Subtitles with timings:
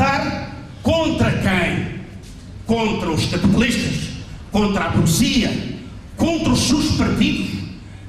[0.00, 2.00] lutar contra quem?
[2.66, 4.10] Contra os capitalistas,
[4.50, 5.52] contra a burguesia,
[6.16, 7.50] contra os seus partidos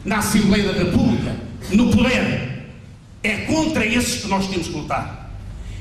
[0.06, 1.36] na Assembleia da República,
[1.72, 2.50] no poder.
[3.24, 5.32] É contra esses que nós temos que lutar.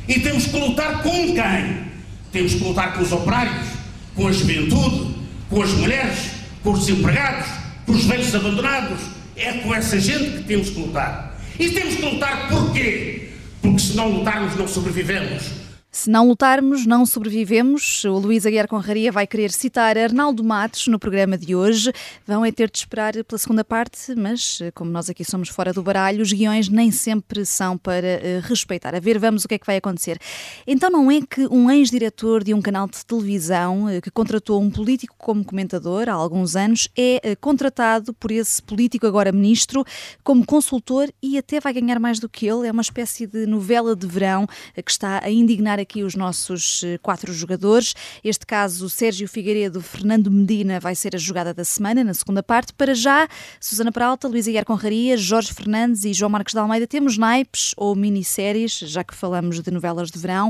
[0.09, 1.91] E temos que lutar com quem?
[2.32, 3.66] Temos que lutar com os operários,
[4.14, 5.14] com a juventude,
[5.48, 6.30] com as mulheres,
[6.62, 7.48] com os desempregados,
[7.86, 9.00] com os velhos abandonados.
[9.36, 11.38] É com essa gente que temos que lutar.
[11.58, 13.30] E temos que lutar porquê?
[13.62, 15.59] Porque se não lutarmos, não sobrevivemos.
[15.92, 18.04] Se não lutarmos, não sobrevivemos.
[18.04, 21.92] O Luís Aguiar Conraria vai querer citar Arnaldo Matos no programa de hoje.
[22.24, 25.82] Vão é ter de esperar pela segunda parte, mas como nós aqui somos fora do
[25.82, 28.94] baralho, os guiões nem sempre são para uh, respeitar.
[28.94, 30.16] A ver, vamos o que é que vai acontecer.
[30.64, 34.70] Então não é que um ex-diretor de um canal de televisão uh, que contratou um
[34.70, 39.84] político como comentador há alguns anos é uh, contratado por esse político, agora ministro,
[40.22, 42.69] como consultor e até vai ganhar mais do que ele.
[42.69, 44.47] É uma espécie de novela de verão
[44.84, 47.95] que está a indignar aqui os nossos eh, quatro jogadores.
[48.23, 52.72] Este caso, Sérgio Figueiredo, Fernando Medina vai ser a jogada da semana, na segunda parte.
[52.72, 53.28] Para já,
[53.61, 56.87] Susana Peralta, Luísa Guiar Conraria, Jorge Fernandes e João Marcos de Almeida.
[56.87, 60.48] Temos naipes ou minisséries, já que falamos de novelas de verão.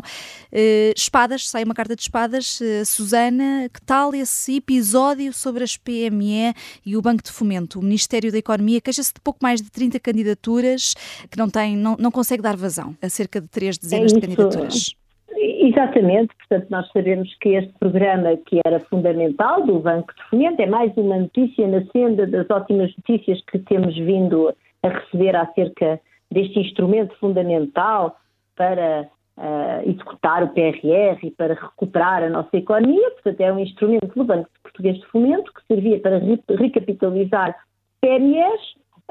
[0.53, 2.61] Uh, espadas, sai uma carta de espadas.
[2.61, 7.78] Uh, Susana, que tal esse episódio sobre as PME e o Banco de Fomento?
[7.78, 10.94] O Ministério da Economia queixa-se de pouco mais de 30 candidaturas
[11.31, 14.20] que não tem, não, não consegue dar vazão a cerca de três dezenas é de
[14.20, 14.94] candidaturas.
[15.42, 20.66] Exatamente, portanto, nós sabemos que este programa, que era fundamental do Banco de Fomento, é
[20.66, 25.98] mais uma notícia na senda das ótimas notícias que temos vindo a receber acerca
[26.30, 28.19] deste instrumento fundamental
[28.55, 33.10] para uh, executar o PRR e para recuperar a nossa economia.
[33.12, 36.20] Portanto, é um instrumento do Banco Português de Fomento que servia para
[36.58, 37.56] recapitalizar
[38.02, 38.60] PMEs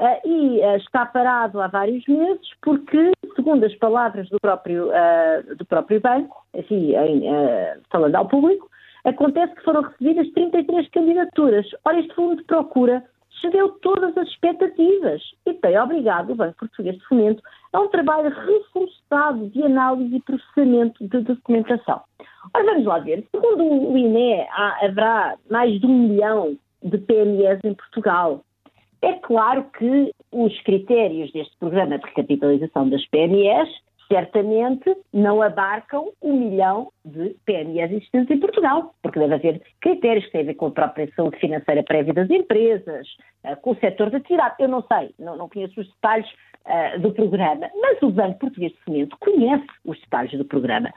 [0.00, 5.54] Uh, e uh, está parado há vários meses porque, segundo as palavras do próprio, uh,
[5.56, 7.22] do próprio banco, assim, em,
[7.90, 8.66] falando ao público,
[9.04, 11.66] acontece que foram recebidas 33 candidaturas.
[11.84, 13.04] Ora, este fundo de procura
[13.42, 18.30] cedeu todas as expectativas e tem obrigado o Banco Português de Fomento a um trabalho
[18.30, 22.00] reforçado de análise e processamento de documentação.
[22.54, 23.26] Ora, vamos lá ver.
[23.30, 28.42] Segundo o INE, há, haverá mais de um milhão de PMEs em Portugal.
[29.02, 33.68] É claro que os critérios deste programa de recapitalização das PMEs
[34.10, 40.32] certamente não abarcam um milhão de PMEs existentes em Portugal, porque deve haver critérios que
[40.32, 43.06] têm a ver com a própria saúde financeira prévia das empresas,
[43.44, 44.56] eh, com o setor da atividade.
[44.58, 46.28] Eu não sei, não, não conheço os detalhes
[46.66, 50.92] uh, do programa, mas o Banco Português de Cimento conhece os detalhes do programa.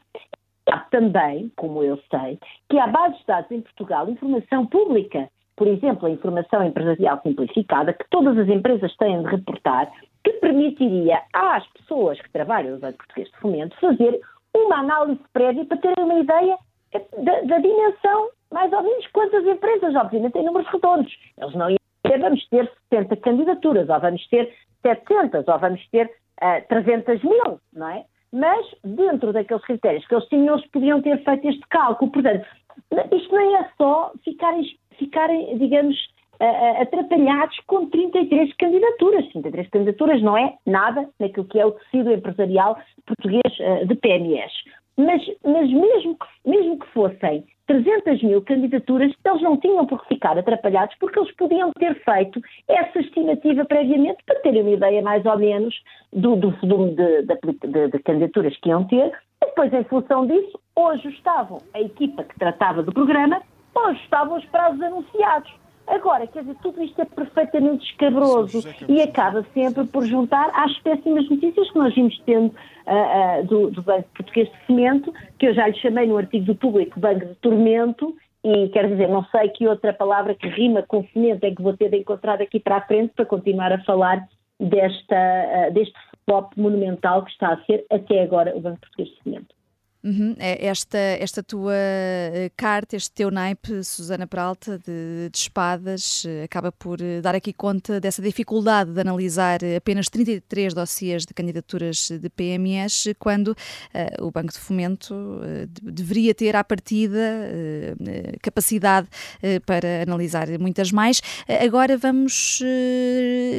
[0.66, 5.30] Há também, como eu sei, que há bases de dados em Portugal, informação pública
[5.64, 9.90] por exemplo, a informação empresarial simplificada, que todas as empresas têm de reportar,
[10.22, 14.20] que permitiria às pessoas que trabalham no Banco Português de Fomento fazer
[14.54, 16.58] uma análise prévia para terem uma ideia
[16.92, 21.14] da, da dimensão, mais ou menos, quantas empresas, obviamente, em números redondos.
[21.38, 26.12] Eles não iam ter, vamos ter 70 candidaturas, ou vamos ter 700, ou vamos ter
[26.42, 28.04] uh, 300 mil, não é?
[28.34, 32.12] Mas, dentro daqueles critérios que eles tinham, eles podiam ter feito este cálculo.
[32.12, 32.46] Portanto,
[33.12, 34.64] isto nem é só ficarem
[34.98, 35.96] ficarem, digamos,
[36.82, 39.28] atrapalhados com 33 candidaturas.
[39.30, 44.52] 33 candidaturas não é nada naquilo que é o tecido empresarial português eh, de PMEs.
[44.98, 50.16] Mas, mas mesmo, que, mesmo que fossem 300 mil candidaturas, eles não tinham por que
[50.16, 55.26] ficar atrapalhados, porque eles podiam ter feito essa estimativa previamente para terem uma ideia mais
[55.26, 55.74] ou menos
[56.12, 59.12] do, do volume de, de, de, candidaturas que iam ter.
[59.42, 63.42] E depois, em função disso, hoje estavam a equipa que tratava do programa
[63.74, 65.52] Pois, estavam os prazos anunciados.
[65.88, 71.30] Agora, quer dizer, tudo isto é perfeitamente escabroso e acaba sempre por juntar às péssimas
[71.30, 75.54] notícias que nós vimos tendo uh, uh, do, do, Banco Português de Cimento, que eu
[75.54, 79.50] já lhe chamei no artigo do público Banco de Tormento, e quer dizer, não sei
[79.50, 82.78] que outra palavra que rima com cimento é que vou ter de encontrar aqui para
[82.78, 84.26] a frente para continuar a falar
[84.60, 85.16] desta,
[85.68, 85.94] uh, deste
[86.26, 89.53] flop monumental que está a ser até agora o Banco Português de Cimento.
[90.04, 90.36] Uhum.
[90.38, 96.44] É esta, esta tua eh, carta, este teu naipe, Susana Peralta, de, de, espadas, eh,
[96.44, 102.10] acaba por eh, dar aqui conta dessa dificuldade de analisar apenas 33 dossiês de candidaturas
[102.12, 109.08] de PMS, quando uh, o Banco de Fomento uh, deveria ter, à partida, uh, capacidade
[109.66, 111.22] para analisar muitas mais.
[111.48, 112.62] agora vamos.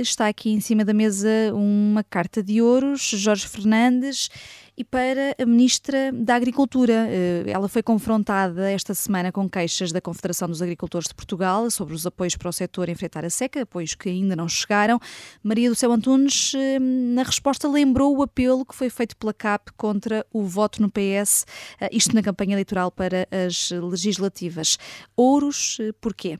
[0.00, 4.28] está aqui em cima da mesa uma carta de ouros, Jorge Fernandes
[4.76, 7.06] e para a Ministra da Agricultura.
[7.08, 11.94] Eh, ela foi confrontada esta semana com queixas da Confederação dos Agricultores de Portugal sobre
[11.94, 14.98] os apoios para o setor enfrentar a seca, apoios que ainda não chegaram.
[15.42, 19.70] Maria do Céu Antunes, eh, na resposta, lembrou o apelo que foi feito pela CAP
[19.76, 21.46] contra o voto no PS,
[21.80, 24.78] eh, isto na campanha eleitoral para as legislativas.
[25.16, 26.38] Ouros, porquê?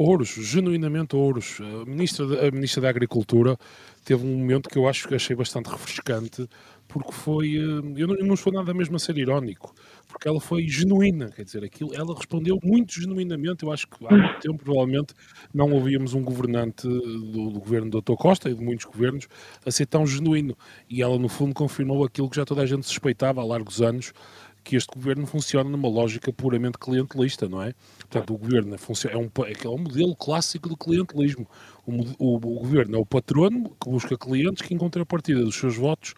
[0.00, 1.58] Ouros, genuinamente ouros.
[1.60, 3.58] A ministra, a ministra da Agricultura
[4.04, 6.48] teve um momento que eu acho que achei bastante refrescante,
[6.88, 7.56] porque foi.
[7.56, 9.74] Eh, eu não, eu não estou nada mesmo a ser irónico,
[10.08, 13.62] porque ela foi genuína, quer dizer, aquilo, ela respondeu muito genuinamente.
[13.62, 15.14] Eu acho que há muito tempo, provavelmente,
[15.54, 18.14] não ouvíamos um governante do, do governo do Dr.
[18.14, 19.28] Costa e de muitos governos
[19.64, 20.56] a ser tão genuíno.
[20.88, 24.12] E ela, no fundo, confirmou aquilo que já toda a gente suspeitava há largos anos,
[24.64, 27.72] que este governo funciona numa lógica puramente clientelista, não é?
[27.98, 31.48] Portanto, o governo é, um, é, é um modelo clássico do clientelismo.
[31.86, 35.76] O, o, o, governo é o patrono que busca clientes que, em contrapartida dos seus
[35.76, 36.14] votos,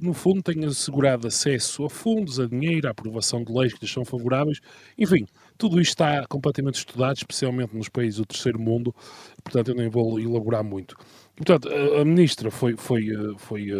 [0.00, 3.92] no fundo, tem assegurado acesso a fundos, a dinheiro, a aprovação de leis que lhes
[3.92, 4.60] são favoráveis.
[4.98, 5.26] Enfim,
[5.58, 8.94] tudo isto está completamente estudado, especialmente nos países do terceiro mundo,
[9.42, 10.96] portanto, eu nem vou elaborar muito.
[11.36, 12.76] Portanto, a, a ministra foi.
[12.76, 13.70] foi, eh, foi,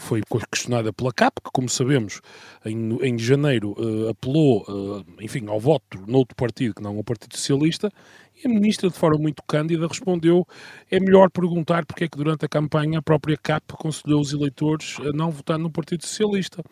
[0.00, 2.20] foi questionada pela CAP, que, como sabemos,
[2.64, 7.36] em, em janeiro uh, apelou, uh, enfim, ao voto noutro partido que não o Partido
[7.36, 7.90] Socialista,
[8.42, 10.46] e a ministra, de forma muito cândida, respondeu:
[10.90, 14.96] é melhor perguntar porque é que durante a campanha a própria CAP aconselhou os eleitores
[15.00, 16.62] a não votar no Partido Socialista.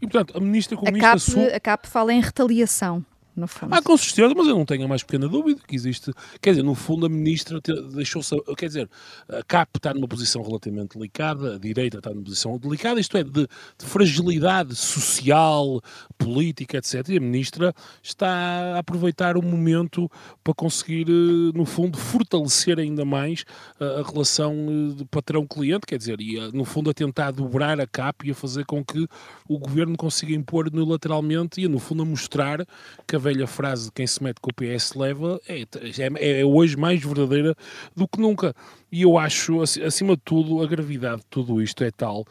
[0.00, 1.08] E, portanto, a ministra comunista...
[1.08, 3.04] A CAP, a CAP fala em retaliação
[3.38, 3.74] no fundo.
[3.74, 6.12] Ah, com certeza, mas eu não tenho a mais pequena dúvida que existe.
[6.40, 7.60] Quer dizer, no fundo, a ministra
[7.92, 8.36] deixou-se.
[8.56, 8.90] Quer dizer,
[9.28, 13.24] a CAP está numa posição relativamente delicada, a direita está numa posição delicada, isto é,
[13.24, 13.46] de,
[13.78, 15.80] de fragilidade social,
[16.16, 17.08] política, etc.
[17.08, 20.10] E a ministra está a aproveitar o momento
[20.42, 23.44] para conseguir, eh, no fundo, fortalecer ainda mais
[23.80, 27.86] a, a relação eh, de patrão-cliente, quer dizer, e no fundo a tentar dobrar a
[27.86, 29.06] CAP e a fazer com que
[29.48, 32.66] o governo consiga impor unilateralmente e, no fundo, a mostrar
[33.06, 36.44] que a velha frase de quem se mete com o PS leva é, é, é
[36.44, 37.54] hoje mais verdadeira
[37.94, 38.54] do que nunca.
[38.90, 42.24] E eu acho, acima de tudo, a gravidade de tudo isto é tal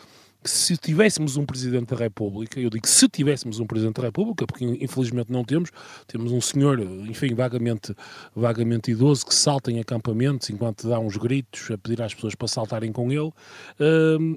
[0.50, 4.66] se tivéssemos um Presidente da República, eu digo se tivéssemos um Presidente da República, porque
[4.66, 5.72] infelizmente não temos,
[6.08, 7.96] temos um senhor, enfim, vagamente,
[8.36, 12.48] vagamente idoso que salta em acampamentos enquanto dá uns gritos a pedir às pessoas para
[12.48, 13.32] saltarem com ele.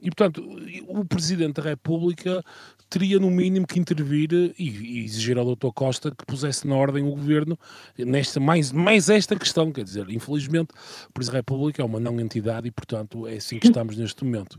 [0.03, 0.43] e, portanto,
[0.89, 2.45] o Presidente da República
[2.89, 5.71] teria no mínimo que intervir e, e exigir ao Dr.
[5.73, 7.59] Costa que pusesse na ordem o governo
[7.97, 10.71] nesta mais, mais esta questão, quer dizer, infelizmente
[11.09, 14.25] o Presidente da República é uma não entidade e, portanto, é assim que estamos neste
[14.25, 14.59] momento.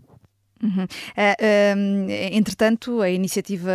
[0.61, 0.83] Uhum.
[0.83, 3.71] Uh, entretanto, a iniciativa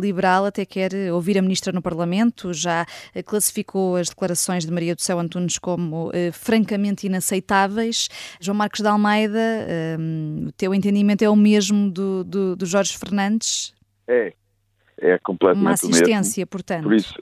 [0.00, 2.86] liberal até quer ouvir a ministra no Parlamento, já
[3.26, 8.08] classificou as declarações de Maria do Céu Antunes como uh, francamente inaceitáveis.
[8.40, 12.96] João Marcos de Almeida, uh, o teu entendimento é o mesmo do, do, do Jorge
[12.96, 13.74] Fernandes?
[14.08, 14.32] É,
[14.98, 16.84] é completamente Uma assistência, portanto.
[16.84, 17.14] Por isso,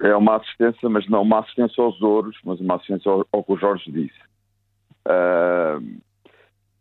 [0.00, 3.52] é uma assistência, mas não uma assistência aos ouros, mas uma assistência ao, ao que
[3.52, 4.26] o Jorge disse.
[5.06, 6.00] Uh,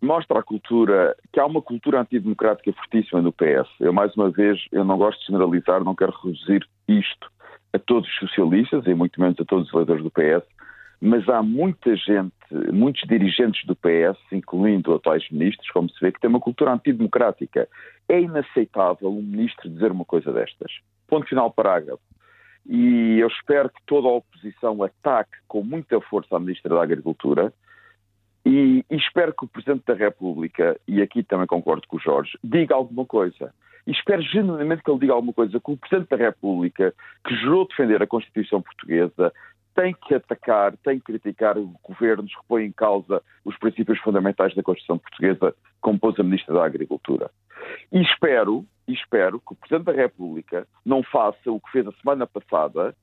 [0.01, 3.69] mostra a cultura, que há uma cultura antidemocrática fortíssima no PS.
[3.79, 7.31] Eu, mais uma vez, eu não gosto de generalizar, não quero reduzir isto
[7.73, 10.45] a todos os socialistas, e muito menos a todos os eleitores do PS,
[11.01, 12.33] mas há muita gente,
[12.71, 17.67] muitos dirigentes do PS, incluindo atuais ministros, como se vê, que têm uma cultura antidemocrática.
[18.07, 20.71] É inaceitável um ministro dizer uma coisa destas.
[21.07, 22.01] Ponto final, parágrafo.
[22.65, 27.53] E eu espero que toda a oposição ataque com muita força a Ministra da Agricultura,
[28.45, 32.37] e, e, espero que o Presidente da República, e aqui também concordo com o Jorge,
[32.43, 33.53] diga alguma coisa.
[33.87, 36.93] E espero genuinamente que ele diga alguma coisa, que o Presidente da República,
[37.25, 39.33] que jurou defender a Constituição Portuguesa,
[39.75, 44.63] tem que atacar, tem que criticar governos que põem em causa os princípios fundamentais da
[44.63, 47.29] Constituição Portuguesa, como pôs a Ministra da Agricultura.
[47.91, 52.25] E espero, espero que o Presidente da República não faça o que fez a semana
[52.25, 52.95] passada,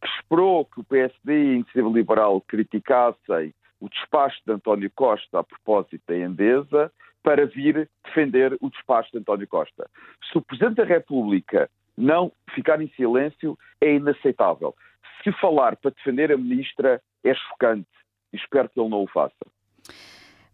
[0.00, 5.40] que esperou que o PSD e a Iniciativa Liberal criticassem o despacho de António Costa
[5.40, 9.88] a propósito da Endesa para vir defender o despacho de António Costa.
[10.30, 14.74] Se o Presidente da República não ficar em silêncio, é inaceitável.
[15.22, 17.88] Se falar para defender a Ministra, é chocante.
[18.32, 19.34] Espero que ele não o faça.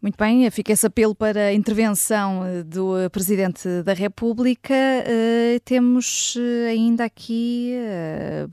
[0.06, 4.72] Muito bem, fica esse apelo para a intervenção eh, do eh, Presidente da República.
[4.72, 6.36] Uh, temos
[6.70, 7.74] ainda aqui,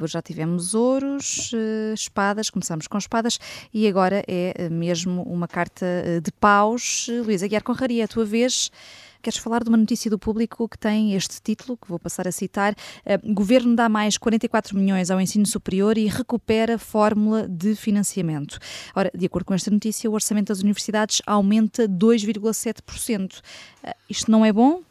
[0.05, 1.51] já tivemos ouros,
[1.93, 3.37] espadas, começamos com espadas
[3.71, 5.85] e agora é mesmo uma carta
[6.23, 7.07] de paus.
[7.23, 8.71] Luísa Guiar Conraria, a tua vez.
[9.23, 12.31] Queres falar de uma notícia do público que tem este título, que vou passar a
[12.31, 18.59] citar: uh, Governo dá mais 44 milhões ao ensino superior e recupera fórmula de financiamento.
[18.93, 23.39] Ora, de acordo com esta notícia, o orçamento das universidades aumenta 2,7%.
[23.39, 24.83] Uh, isto não é bom?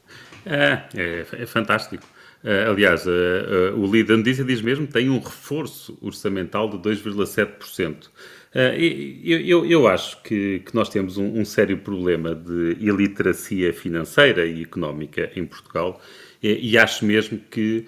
[0.46, 2.02] É, é, é fantástico.
[2.42, 8.08] Uh, aliás, o líder da notícia diz mesmo que tem um reforço orçamental de 2,7%.
[8.54, 14.44] Eu, eu, eu, acho que, que nós temos um, um, sério problema de iliteracia financeira
[14.44, 16.00] e económica em Portugal
[16.42, 17.86] e, acho mesmo que,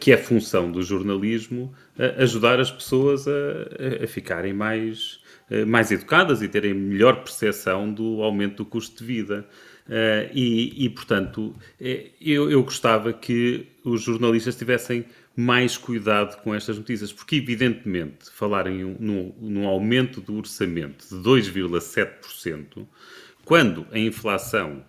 [0.00, 1.72] que é função do jornalismo
[2.18, 5.20] ajudar as pessoas a, a ficarem mais,
[5.66, 9.46] mais educadas e terem melhor percepção do aumento do custo de vida.
[10.32, 15.04] E, e, portanto, eh, eu, eu, gostava que os jornalistas tivessem
[15.36, 22.86] mais cuidado com estas notícias, porque, evidentemente, falarem num, num aumento do orçamento de 2,7%,
[23.44, 24.84] quando a inflação.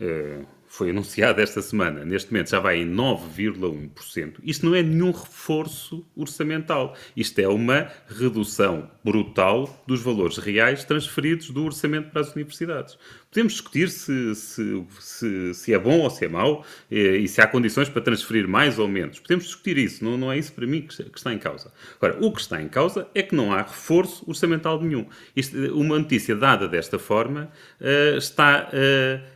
[0.00, 4.36] Uh, foi anunciado esta semana, neste momento já vai em 9,1%.
[4.42, 6.96] Isto não é nenhum reforço orçamental.
[7.14, 12.96] Isto é uma redução brutal dos valores reais transferidos do orçamento para as universidades.
[13.30, 17.42] Podemos discutir se, se, se, se é bom ou se é mau eh, e se
[17.42, 19.20] há condições para transferir mais ou menos.
[19.20, 21.70] Podemos discutir isso, não, não é isso para mim que, que está em causa.
[22.00, 25.06] Agora, o que está em causa é que não há reforço orçamental nenhum.
[25.36, 28.70] Isto, uma notícia dada desta forma uh, está.
[28.72, 29.32] Uh,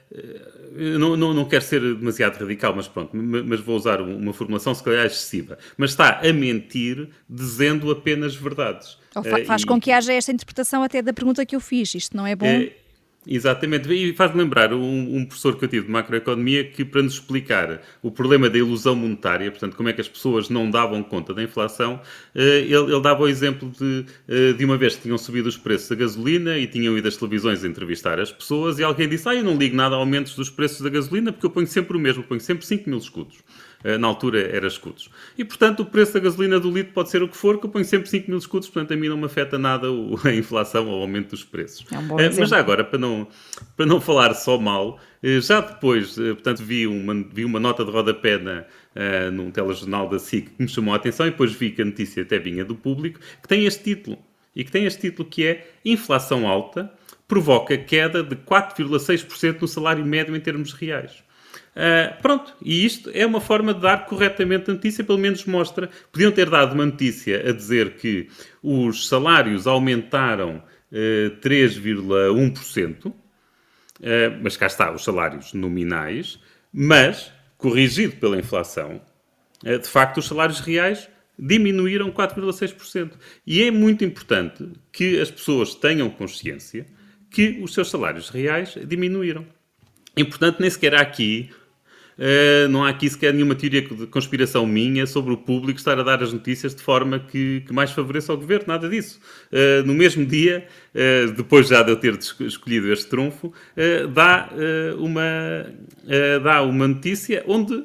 [0.98, 4.82] não, não, não quero ser demasiado radical, mas pronto, mas vou usar uma formulação se
[4.82, 5.58] calhar excessiva.
[5.76, 8.98] Mas está a mentir dizendo apenas verdades.
[9.12, 9.66] Fa faz e...
[9.66, 11.94] com que haja esta interpretação até da pergunta que eu fiz.
[11.94, 12.46] Isto não é bom?
[12.46, 12.72] É,
[13.28, 17.14] Exatamente, e faz-me lembrar um, um, professor que eu tive de macroeconomia que, para nos
[17.14, 21.34] explicar o problema da ilusão monetária, portanto, como é que as pessoas não davam conta
[21.34, 22.00] da inflação,
[22.36, 25.56] eh, ele, ele dava o exemplo de, eh, de uma vez que tinham subido os
[25.56, 29.34] preços da gasolina e tinham ido às televisões entrevistar as pessoas e alguém disse: Ah,
[29.34, 32.00] eu não ligo nada a aumentos dos preços da gasolina porque eu ponho sempre o
[32.00, 33.38] mesmo, ponho sempre 5 mil escudos.
[33.86, 35.08] Eh, na altura era escudos.
[35.38, 37.70] E, portanto, o preço da gasolina do litro pode ser o que for, que eu
[37.70, 39.86] ponho sempre 5 mil escudos, portanto, a mim não me afeta nada
[40.24, 41.86] a inflação ou o aumento dos preços.
[41.92, 43.28] É um bom uh, mas já agora, para não,
[43.76, 47.92] para não falar só mal, uh, já depois, portanto, vi uma, vi uma nota de
[47.92, 51.70] rodapé na, uh, num telejornal da SIC que me chamou a atenção e depois vi
[51.70, 54.18] que a notícia até vinha do público, que tem este título.
[54.56, 56.90] E que tem este título que é Inflação alta
[57.28, 61.22] provoca queda de 4,6% no salário médio em termos reais.
[61.76, 65.90] Uh, pronto, e isto é uma forma de dar corretamente a notícia, pelo menos mostra.
[66.10, 68.30] Podiam ter dado uma notícia a dizer que
[68.62, 73.14] os salários aumentaram uh, 3,1%, uh,
[74.42, 76.40] mas cá está, os salários nominais,
[76.72, 79.02] mas, corrigido pela inflação,
[79.62, 83.12] uh, de facto os salários reais diminuíram 4,6%.
[83.46, 86.86] E é muito importante que as pessoas tenham consciência
[87.30, 89.44] que os seus salários reais diminuíram.
[90.16, 91.50] E, portanto, nem sequer há aqui
[92.18, 96.02] Uh, não há aqui sequer nenhuma teoria de conspiração minha sobre o público estar a
[96.02, 99.20] dar as notícias de forma que, que mais favoreça ao governo, nada disso.
[99.52, 103.52] Uh, no mesmo dia, uh, depois já de eu ter escolhido este trunfo,
[104.14, 104.48] dá,
[104.98, 105.66] uma,
[106.42, 107.84] dá uma notícia onde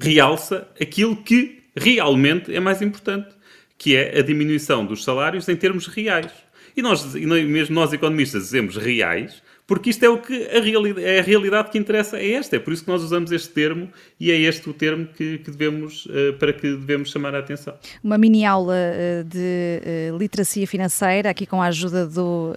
[0.00, 3.34] realça aquilo que realmente é mais importante,
[3.76, 6.32] que é a diminuição dos salários em termos reais.
[6.76, 11.04] E nós, e mesmo nós economistas, dizemos reais, porque isto é o que a realidade,
[11.04, 13.88] é a realidade que interessa é esta, é por isso que nós usamos este termo
[14.18, 17.74] e é este o termo que, que devemos, uh, para que devemos chamar a atenção.
[18.02, 22.54] Uma mini aula uh, de uh, literacia financeira, aqui com a ajuda do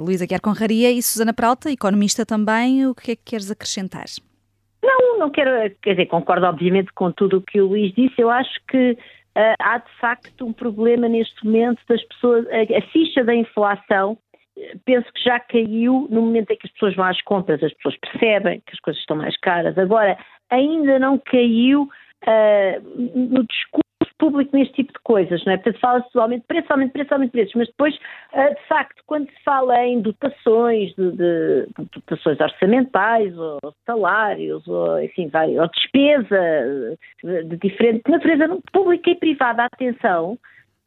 [0.00, 4.04] Luís Aguiar Conraria e Susana Pralta, economista também, o que é que queres acrescentar?
[4.82, 8.28] Não, não quero, quer dizer, concordo obviamente com tudo o que o Luís disse, eu
[8.28, 8.98] acho que
[9.60, 14.18] há de facto um problema neste momento das pessoas, a, a ficha da inflação
[14.84, 17.96] penso que já caiu no momento em que as pessoas vão às compras, as pessoas
[17.98, 19.76] percebem que as coisas estão mais caras.
[19.78, 20.16] Agora,
[20.50, 23.82] ainda não caiu uh, no discurso
[24.18, 25.56] público neste tipo de coisas, não é?
[25.56, 28.54] Portanto, fala-se do aumento de preços, aumento de preços, aumento de preços, mas depois, uh,
[28.54, 35.02] de facto, quando se fala em dotações, de, de, de dotações orçamentais, ou salários, ou,
[35.02, 40.38] enfim, vai, ou despesa de, de diferente natureza pública e privada, atenção,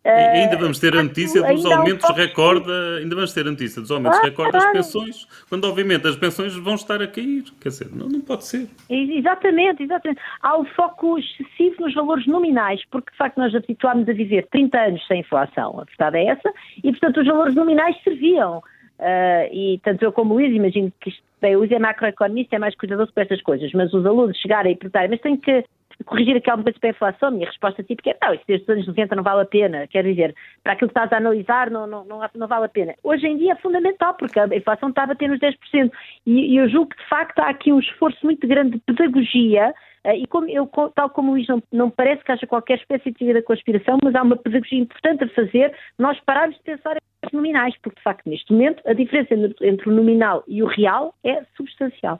[0.05, 2.69] e ainda vamos ter a notícia dos aumentos recorde,
[2.99, 6.55] ainda vamos ter a notícia dos aumentos ah, recorde das pensões, quando obviamente as pensões
[6.55, 7.43] vão estar a cair.
[7.59, 8.69] Quer dizer, não, não pode ser.
[8.87, 10.21] Exatamente, exatamente.
[10.41, 14.77] Há o foco excessivo nos valores nominais, porque de facto nós habituámos a viver 30
[14.77, 18.61] anos sem inflação, a verdade é essa, e portanto os valores nominais serviam.
[18.97, 22.55] Uh, e tanto eu como o Luís, imagino que isto, bem, o Luís é macroeconomista,
[22.55, 25.65] é mais cuidadoso com estas coisas, mas os alunos chegarem e perguntarem, mas tem que
[26.03, 28.69] corrigir aquela coisa para a inflação, a minha resposta típica é não, isso desde os
[28.69, 31.87] anos 90 não vale a pena, quer dizer, para aquilo que estás a analisar não,
[31.87, 32.95] não, não, não vale a pena.
[33.03, 35.91] Hoje em dia é fundamental, porque a inflação está a bater nos 10%,
[36.25, 39.73] e, e eu julgo que de facto há aqui um esforço muito grande de pedagogia,
[40.03, 43.11] eh, e como eu, tal como o Luís, não, não parece que haja qualquer espécie
[43.11, 46.95] de teoria da conspiração, mas há uma pedagogia importante a fazer, nós pararmos de pensar
[46.95, 50.67] em nominais, porque de facto neste momento a diferença entre, entre o nominal e o
[50.67, 52.19] real é substancial.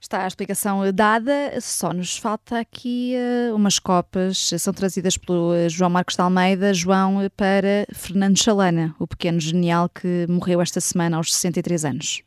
[0.00, 5.68] Está a explicação dada, só nos falta aqui uh, umas copas, são trazidas pelo uh,
[5.68, 11.18] João Marcos de Almeida, João, para Fernando Chalana, o pequeno genial que morreu esta semana
[11.18, 12.22] aos 63 anos.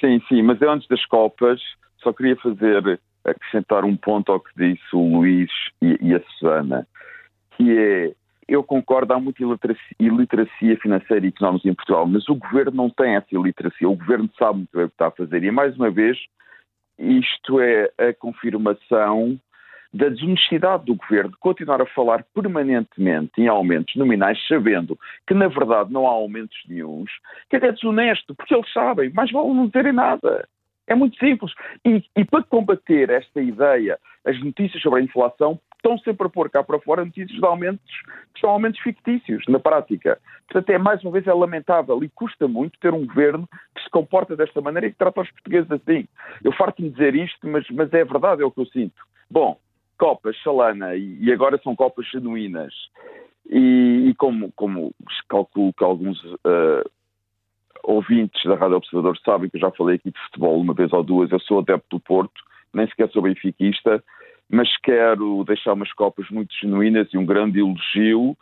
[0.00, 1.60] Sim, sim, mas eu antes das copas
[2.00, 5.50] só queria fazer, acrescentar um ponto ao que disse o Luís
[5.82, 6.86] e, e a Susana,
[7.56, 8.12] que é
[8.48, 9.42] eu concordo, há muita
[10.00, 13.86] iliteracia financeira e económica em Portugal, mas o governo não tem essa iliteracia.
[13.86, 15.44] O governo sabe muito bem o que está a fazer.
[15.44, 16.16] E, mais uma vez,
[16.98, 19.38] isto é a confirmação
[19.92, 25.48] da desonestidade do governo de continuar a falar permanentemente em aumentos nominais, sabendo que, na
[25.48, 27.10] verdade, não há aumentos nenhums,
[27.48, 30.46] que é desonesto, porque eles sabem, mais vale não terem nada.
[30.86, 31.52] É muito simples.
[31.84, 36.50] E, e para combater esta ideia, as notícias sobre a inflação estão sempre a pôr
[36.50, 38.02] cá para fora notícias de aumentos
[38.34, 40.18] que são aumentos fictícios, na prática.
[40.48, 43.90] Portanto, é mais uma vez é lamentável e custa muito ter um governo que se
[43.90, 46.06] comporta desta maneira e que trata os portugueses assim.
[46.42, 49.00] Eu farto-me dizer isto, mas, mas é verdade, é o que eu sinto.
[49.30, 49.58] Bom,
[49.98, 52.72] copas, salana, e, agora são copas genuínas.
[53.50, 54.92] E, e como, como,
[55.28, 56.88] calculo que alguns uh,
[57.82, 61.02] ouvintes da Rádio Observador sabem que eu já falei aqui de futebol uma vez ou
[61.02, 62.40] duas, eu sou adepto do Porto,
[62.72, 64.02] nem sequer sou benfiquista,
[64.50, 68.36] mas quero deixar umas copas muito genuínas e um grande elogio,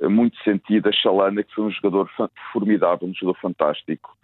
[0.00, 2.10] eh, muito sentido, a Chalana, que foi um jogador
[2.52, 4.16] formidável, um jogador fantástico.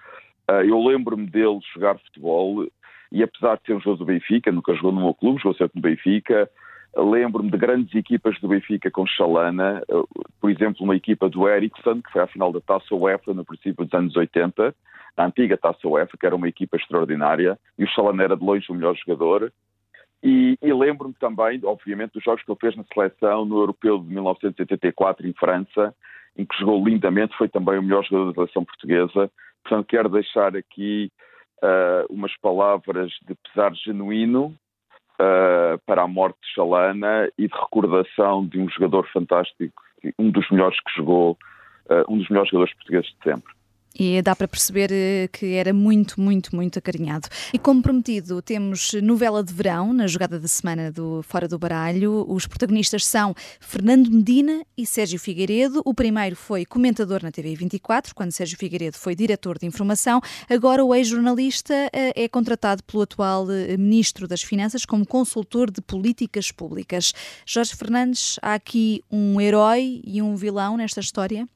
[0.49, 2.67] Eh, eu lembro-me dele jogar futebol
[3.11, 5.77] e apesar de ser um jogador do Benfica, nunca jogou no meu clube, jogou sempre
[5.77, 6.51] no Benfica,
[6.97, 10.03] lembro-me de grandes equipas do Benfica com Chalana, eh,
[10.41, 13.85] por exemplo, uma equipa do Ericsson, que foi à final da Taça UEFA no princípio
[13.85, 14.75] dos anos 80,
[15.17, 18.67] a antiga Taça UEFA, que era uma equipa extraordinária, e o Chalana era de longe
[18.71, 19.53] o melhor jogador.
[20.23, 24.09] E, e lembro-me também, obviamente, dos jogos que ele fez na seleção no Europeu de
[24.09, 25.95] 1984 em França,
[26.37, 29.31] em que jogou lindamente, foi também o melhor jogador da seleção portuguesa.
[29.64, 31.11] Portanto, quero deixar aqui
[31.62, 34.55] uh, umas palavras de pesar genuíno
[35.14, 39.83] uh, para a morte de Chalana e de recordação de um jogador fantástico,
[40.19, 41.33] um dos melhores que jogou,
[41.91, 43.52] uh, um dos melhores jogadores portugueses de sempre.
[43.99, 47.28] E dá para perceber eh, que era muito, muito, muito acarinhado.
[47.52, 52.25] E como prometido, temos novela de verão na jogada da semana do Fora do Baralho.
[52.28, 55.83] Os protagonistas são Fernando Medina e Sérgio Figueiredo.
[55.85, 60.21] O primeiro foi comentador na TV 24, quando Sérgio Figueiredo foi diretor de informação.
[60.49, 65.83] Agora o ex-jornalista eh, é contratado pelo atual eh, Ministro das Finanças como consultor de
[65.83, 67.13] políticas públicas.
[67.45, 71.47] Jorge Fernandes, há aqui um herói e um vilão nesta história?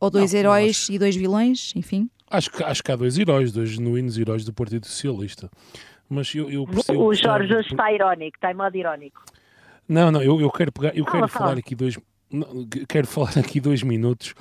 [0.00, 0.92] Ou dois não, heróis acho...
[0.92, 2.10] e dois vilões, enfim?
[2.30, 5.50] Acho que, acho que há dois heróis, dois genuínos heróis do Partido Socialista.
[6.08, 7.04] Mas eu, eu percebo.
[7.04, 9.22] O Jorge hoje está irónico, está em modo irónico.
[9.88, 11.96] Não, não, eu, eu quero pegar, eu quero falar aqui dois,
[12.88, 14.34] quero falar aqui dois minutos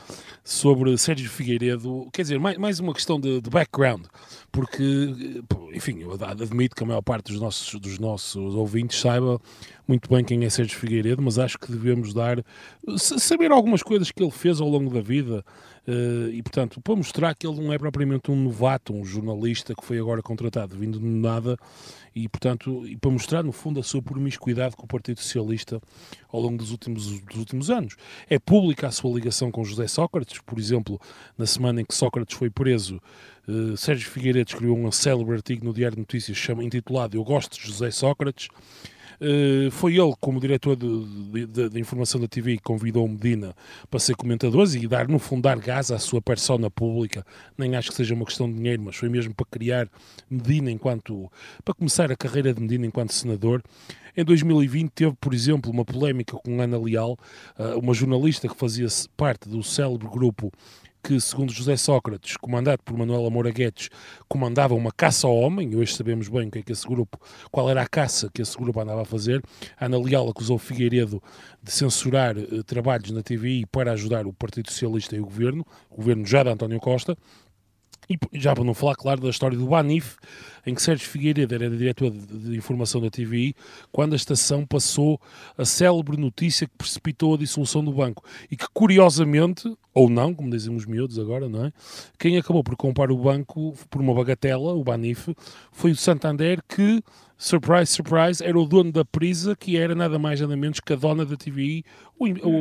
[0.43, 4.05] sobre Sérgio Figueiredo, quer dizer, mais, mais uma questão de, de, background,
[4.51, 5.43] porque,
[5.73, 9.39] enfim, eu admito que a maior parte dos nossos, dos nossos ouvintes saiba
[9.87, 12.43] muito bem quem é Sérgio Figueiredo, mas acho que devemos dar,
[12.97, 15.43] saber algumas coisas que ele fez ao longo da vida,
[15.87, 19.99] e, portanto, para mostrar que ele não é propriamente um novato, um jornalista que foi
[19.99, 21.57] agora contratado, vindo de nada,
[22.15, 25.81] e, portanto, e para mostrar, no fundo, a sua promiscuidade com o Partido Socialista
[26.31, 27.95] ao longo dos últimos, dos últimos anos.
[28.29, 30.99] É pública a sua ligação com José Sócrates, por exemplo,
[31.37, 33.01] na semana em que Sócrates foi preso,
[33.47, 37.67] uh, Sérgio Figueiredo escreveu um célebre artigo no Diário de Notícias intitulado Eu Gosto de
[37.67, 38.47] José Sócrates,
[39.71, 43.55] foi ele, como diretor de, informação da TV, que convidou Medina
[43.89, 47.25] para ser comentador e dar, no fundo, dar gás à sua persona pública.
[47.57, 49.87] Nem acho que seja uma questão de dinheiro, mas foi mesmo para criar
[50.29, 51.31] Medina enquanto.
[51.63, 53.63] para começar a carreira de Medina enquanto senador.
[54.17, 57.17] Em 2020 teve, por exemplo, uma polémica com Ana Leal,
[57.59, 60.51] uh, uma jornalista que fazia parte do célebre grupo
[61.05, 63.89] que, segundo José Sócrates, comandado por Manuela Moura Guedes,
[64.27, 67.19] comandava uma caça ao homem, e hoje sabemos bem o que é que esse grupo,
[67.51, 69.43] qual era a caça que esse grupo andava a fazer.
[69.79, 71.21] Ana Leal acusou Figueiredo
[71.61, 75.97] de censurar eh, trabalhos na TVI para ajudar o Partido Socialista e o governo, o
[75.97, 77.15] governo já de António Costa.
[78.09, 80.15] E já para não falar, claro, da história do Banif,
[80.65, 83.55] em que Sérgio Figueiredo era diretor de, informação da TVI,
[83.91, 85.19] quando a estação passou
[85.57, 88.23] a célebre notícia que precipitou a dissolução do banco.
[88.49, 91.73] E que, curiosamente, ou não, como dizem os miúdos agora, não é?
[92.19, 95.33] Quem acabou por comprar o banco por uma bagatela, o Banif,
[95.71, 97.01] foi o Santander que
[97.37, 100.95] surprise, surprise, era o dono da Prisa, que era nada mais nada menos que a
[100.95, 101.83] dona da TVI,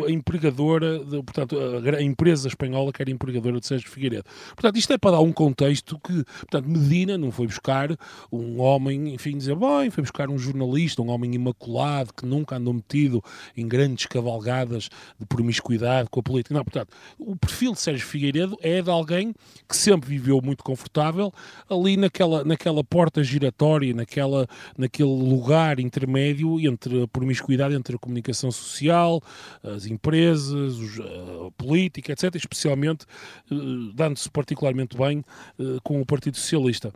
[0.06, 1.56] a empregadora, de, portanto,
[1.96, 4.24] a, empresa espanhola que era empregadora de Sérgio Figueiredo.
[4.48, 7.93] Portanto, isto é para dar um contexto que, portanto, Medina não foi buscar
[8.32, 12.74] um homem, enfim, dizer, bem, foi buscar um jornalista, um homem imaculado, que nunca andou
[12.74, 13.22] metido
[13.56, 16.54] em grandes cavalgadas de promiscuidade com a política.
[16.54, 19.34] Não, portanto, o perfil de Sérgio Figueiredo é de alguém
[19.68, 21.32] que sempre viveu muito confortável
[21.68, 28.50] ali naquela, naquela porta giratória, naquela, naquele lugar intermédio entre a promiscuidade entre a comunicação
[28.50, 29.22] social,
[29.62, 33.04] as empresas, os, a política, etc., especialmente
[33.50, 35.24] uh, dando-se particularmente bem
[35.58, 36.92] uh, com o Partido Socialista.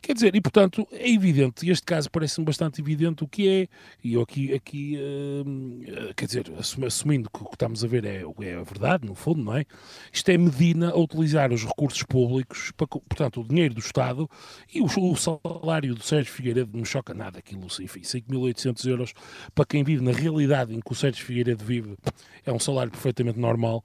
[0.00, 3.68] Quer dizer, e portanto é evidente, este caso parece-me bastante evidente o que é,
[4.02, 8.22] e eu aqui, aqui uh, quer dizer, assumindo que o que estamos a ver é,
[8.40, 9.64] é a verdade, no fundo, não é?
[10.12, 14.28] Isto é Medina a utilizar os recursos públicos, para, portanto, o dinheiro do Estado,
[14.72, 19.14] e o, o salário do Sérgio Figueiredo não me choca nada aquilo, enfim, 5.800 euros
[19.54, 21.96] para quem vive na realidade em que o Sérgio Figueiredo vive,
[22.44, 23.84] é um salário perfeitamente normal,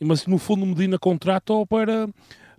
[0.00, 2.08] mas no fundo Medina contrata-o para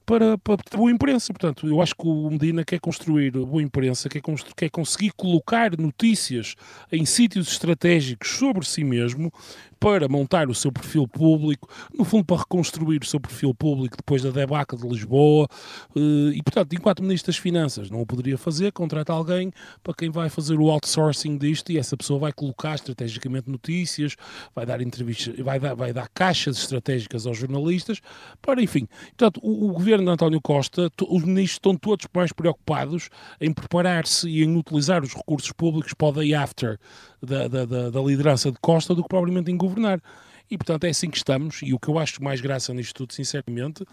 [0.07, 1.33] para, para boa imprensa.
[1.33, 4.21] Portanto, eu acho que o Medina quer construir boa imprensa, quer,
[4.55, 6.55] quer conseguir colocar notícias
[6.91, 9.31] em sítios estratégicos sobre si mesmo
[9.79, 14.23] para montar o seu perfil público, no fundo para reconstruir o seu perfil público depois
[14.23, 15.47] da debacle de Lisboa
[15.95, 19.51] eh, e, portanto, enquanto Ministro das Finanças não o poderia fazer, contrata alguém
[19.83, 24.15] para quem vai fazer o outsourcing disto e essa pessoa vai colocar estrategicamente notícias,
[24.55, 28.01] vai dar entrevistas, vai dar, vai dar caixas estratégicas aos jornalistas,
[28.41, 33.09] para, enfim, portanto, o, o governo de António Costa, os ministros estão todos mais preocupados
[33.39, 36.79] em preparar-se e em utilizar os recursos públicos para o day after
[37.21, 40.01] da, da, da, da liderança de Costa do que propriamente em governar.
[40.49, 41.61] E, portanto, é assim que estamos.
[41.61, 43.85] E o que eu acho mais graça nisto tudo, sinceramente,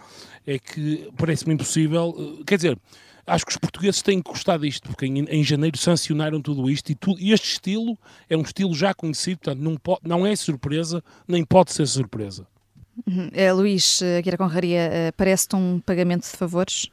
[0.46, 2.14] é que parece-me impossível.
[2.16, 2.78] Eh, quer dizer,
[3.26, 6.90] acho que os portugueses têm que gostar disto, porque em, em janeiro sancionaram tudo isto
[6.90, 10.36] e, tudo, e este estilo é um estilo já conhecido, portanto, não, pode, não é
[10.36, 12.46] surpresa, nem pode ser surpresa.
[13.07, 13.28] Uhum.
[13.33, 16.90] É, Luís Guerra Conraria, eh, parece-te um pagamento de favores?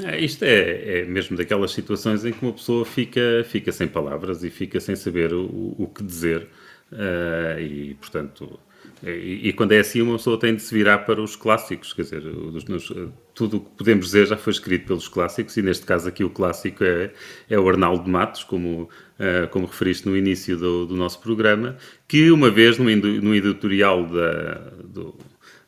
[0.00, 4.42] É, isto é, é, mesmo daquelas situações em que uma pessoa fica, fica sem palavras
[4.42, 6.48] e fica sem saber o, o que dizer.
[6.90, 8.58] Uh, e, portanto,
[9.02, 11.92] e, e, quando é assim, uma pessoa tem de se virar para os clássicos.
[11.92, 12.92] Quer dizer, nos,
[13.34, 16.30] tudo o que podemos dizer já foi escrito pelos clássicos, e neste caso aqui o
[16.30, 17.12] clássico é,
[17.48, 18.82] é o Arnaldo Matos, como,
[19.18, 24.06] uh, como referiste no início do, do, nosso programa, que uma vez no, no editorial
[24.06, 25.14] da, do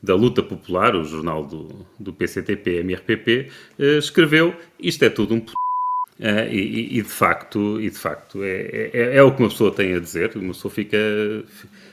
[0.04, 5.52] da Luta Popular, o jornal do, do PCTP-MRPP, eh, escreveu isto é tudo um p...
[6.16, 9.74] Uh, e, e, de facto, e de facto é, é, é, o que uma pessoa
[9.74, 10.96] tem a dizer, uma pessoa fica,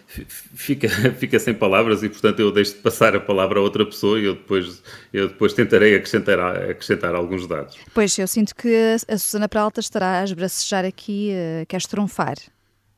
[0.06, 4.20] fica, fica sem palavras e portanto eu deixo de passar a palavra a outra pessoa
[4.20, 7.76] e eu depois, eu depois tentarei acrescentar, acrescentar alguns dados.
[7.96, 12.36] Pois, eu sinto que a Susana Peralta estará a esbracejar aqui, uh, queres trunfar.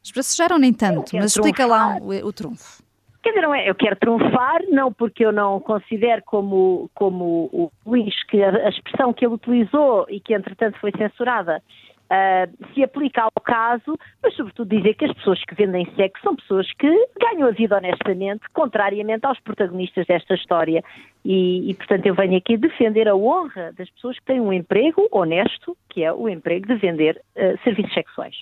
[0.04, 2.83] Esbracejar ou nem tanto, mas explica lá o, o trunfo.
[3.24, 7.72] Quer dizer, não é, eu quero trunfar, não porque eu não considero como, como o
[7.86, 11.64] Luís que a, a expressão que ele utilizou e que entretanto foi censurada
[12.12, 16.36] uh, se aplica ao caso, mas sobretudo dizer que as pessoas que vendem sexo são
[16.36, 20.84] pessoas que ganham a vida honestamente, contrariamente aos protagonistas desta história.
[21.24, 25.08] E, e, portanto eu venho aqui defender a honra das pessoas que têm um emprego
[25.12, 28.36] honesto, que é o emprego de vender uh, serviços sexuais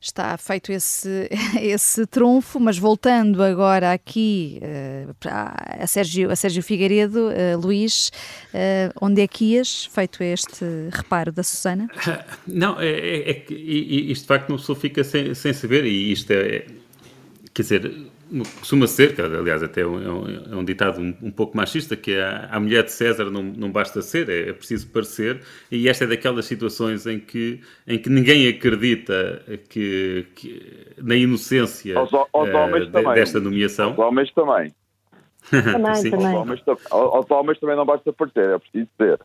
[0.00, 1.28] está feito esse,
[1.60, 8.10] esse trunfo, mas voltando agora aqui uh, a, Sérgio, a Sérgio Figueiredo, uh, Luís,
[8.54, 11.88] uh, onde é que ias, feito este reparo da Susana?
[12.46, 16.12] Não, é, é, é que isto de facto uma pessoa fica sem, sem saber, e
[16.12, 16.64] isto é,
[17.52, 18.08] quer dizer,
[18.58, 22.12] costuma ser, que aliás até é um, é um ditado um, um, pouco machista, que
[22.12, 26.04] é a mulher de César não, não basta ser, é, é, preciso parecer, e esta
[26.04, 32.26] é daquelas situações em que, em que ninguém acredita que, que na inocência aos, aos
[32.32, 33.90] uh, desta nomeação.
[33.90, 34.72] Aos homens também.
[35.50, 36.26] também, também.
[36.26, 39.20] Aos, homens, aos homens também não basta parecer, é preciso ser.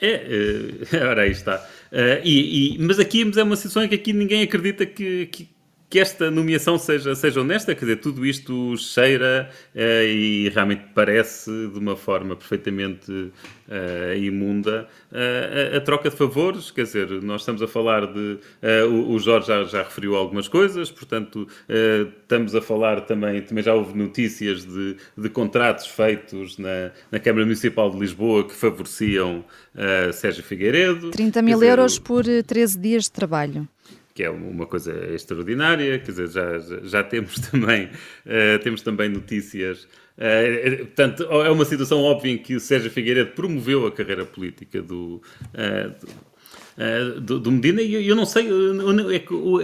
[0.00, 1.56] É, uh, ora aí está.
[1.92, 5.48] Uh, e, e, mas aqui é uma situação em que aqui ninguém acredita que, que,
[5.88, 11.50] que esta nomeação seja, seja honesta, quer dizer, tudo isto cheira uh, e realmente parece
[11.68, 17.42] de uma forma perfeitamente uh, imunda uh, a, a, troca de favores, quer dizer, nós
[17.42, 18.38] estamos a falar de.
[18.90, 21.46] O, o, Jorge já, já, referiu algumas coisas, portanto,
[22.22, 27.44] estamos a falar também, também já houve notícias de, de contratos feitos na, na Câmara
[27.44, 29.44] Municipal de Lisboa que favoreciam
[30.12, 31.10] Sérgio Figueiredo.
[31.10, 33.68] 30 mil dizer, euros por 13 dias de trabalho
[34.16, 39.86] que é uma coisa extraordinária, quer dizer, já, já, temos, também, uh, temos também notícias.
[40.16, 44.80] Uh, portanto, é uma situação óbvia em que o Sérgio Figueiredo promoveu a carreira política
[44.80, 45.20] do,
[45.52, 48.48] uh, do, do, Medina e eu, não sei,
[49.12, 49.18] é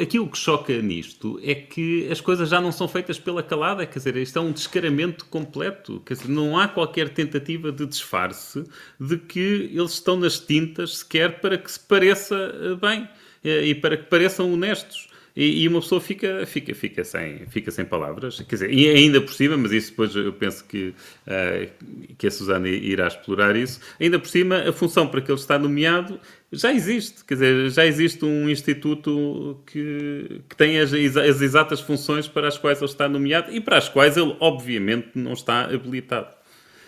[0.04, 3.86] que, o que choca nisto é que as coisas já não são feitas pela calada,
[3.86, 8.64] quer dizer, isto é um descaramento completo, quer dizer, não há qualquer tentativa de disfarce
[9.00, 13.08] de que eles estão nas tintas sequer para que se pareça bem.
[13.44, 15.08] E para que pareçam honestos.
[15.34, 18.40] e, e, uma pessoa fica, fica, fica, sem, fica sem palavras.
[18.40, 20.94] Quer dizer, e ainda por cima, mas isso depois eu penso que,
[21.26, 23.80] uh, que a Susana irá explorar isso.
[23.98, 26.20] Ainda por cima, a função para que ele está nomeado
[26.52, 27.24] já existe.
[27.24, 32.58] Quer dizer, já existe um instituto que, que tem as, as exatas funções para as
[32.58, 36.41] quais ele está nomeado e para as quais ele, obviamente, não está habilitado.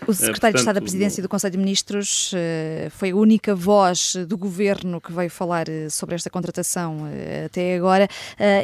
[0.07, 4.15] O secretário de Estado da Presidência do Conselho de Ministros eh, foi a única voz
[4.27, 8.07] do governo que veio falar eh, sobre esta contratação eh, até agora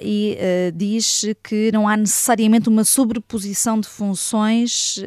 [0.03, 0.37] e
[0.75, 4.99] diz que não há necessariamente uma sobreposição de funções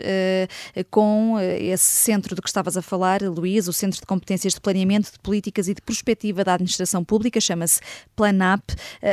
[0.90, 5.12] com esse centro do que estavas a falar, Luís, o Centro de Competências de Planeamento
[5.12, 7.80] de Políticas e de Prospectiva da Administração Pública, chama-se
[8.16, 8.62] PlanAP.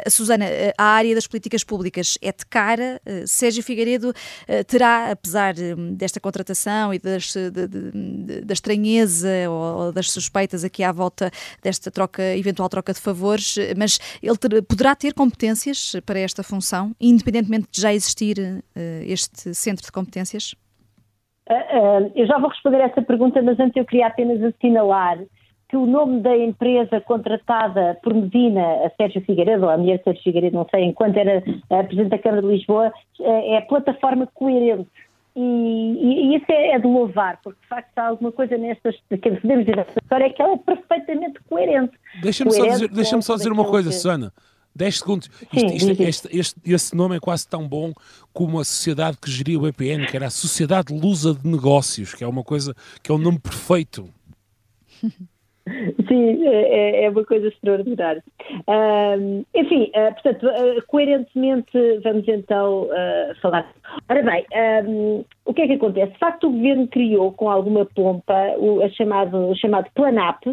[0.10, 0.46] Susana,
[0.78, 3.02] a área das políticas públicas é de cara.
[3.26, 4.14] Sérgio Figueiredo
[4.68, 5.54] terá, apesar
[5.96, 11.30] desta contratação e da das, de, de, da estranheza ou das suspeitas aqui à volta
[11.64, 16.92] desta troca, eventual troca de favores, mas ele ter, poderá ter competências para esta função,
[17.00, 20.54] independentemente de já existir uh, este centro de competências?
[21.50, 25.20] Uh, uh, eu já vou responder essa pergunta, mas antes eu queria apenas assinalar
[25.70, 30.22] que o nome da empresa contratada por Medina, a Sérgio Figueiredo, ou a mulher Sérgio
[30.22, 31.42] Figueiredo, não sei, enquanto era
[31.86, 34.90] Presidente da Câmara de Lisboa, é a plataforma coerente.
[35.36, 38.96] E, e, e, isso é, é, de louvar, porque de facto há alguma coisa nestas
[39.10, 41.94] que podemos dizer nesta história é que ela é perfeitamente coerente.
[42.22, 43.96] Deixa-me só dizer, deixa só dizer uma coisa, que...
[43.96, 44.34] Susana.
[44.74, 45.30] 10 segundos.
[45.54, 47.94] Sim, isto, isto, este, este, esse nome é quase tão bom
[48.34, 52.24] como a sociedade que geria o BPN, que era a Sociedade Lusa de Negócios, que
[52.24, 54.10] é uma coisa que é um nome perfeito.
[56.08, 58.24] Sim, é, é, uma coisa extraordinária.
[58.68, 61.72] Um, enfim, uh, portanto, uh, coerentemente
[62.04, 63.72] vamos então uh, falar.
[64.10, 64.46] Ora bem,
[64.88, 66.14] um, o que é que acontece?
[66.14, 70.44] De facto, o governo criou com alguma pompa o, chamado, o chamado PLANAP,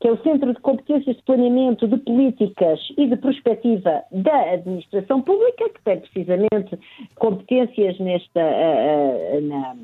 [0.00, 5.20] que é o Centro de Competências de Planeamento de Políticas e de Prospectiva da Administração
[5.20, 6.78] Pública, que tem precisamente
[7.16, 8.40] competências nesta.
[9.42, 9.76] na,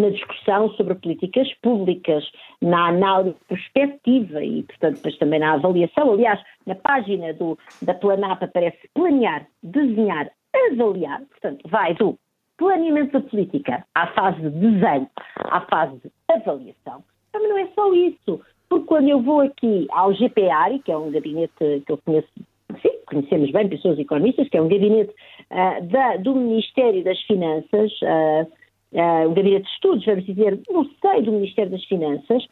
[0.00, 2.24] na discussão sobre políticas públicas,
[2.60, 6.12] na análise prospectiva e, portanto, depois também na avaliação.
[6.12, 10.30] Aliás, na página do, da Planap aparece planear, desenhar,
[10.72, 12.18] avaliar, portanto, vai do
[12.56, 17.02] planeamento da política à fase de desenho, à fase de avaliação.
[17.32, 21.10] Mas não é só isso, porque quando eu vou aqui ao GPARI, que é um
[21.10, 22.28] gabinete que eu conheço,
[22.82, 25.12] sim, conhecemos bem, pessoas economistas, que é um gabinete
[25.50, 28.59] uh, da, do Ministério das Finanças, uh,
[28.92, 32.46] uh, o Gabinete de Estudos, vamos dizer, no seio do Ministério das Finanças,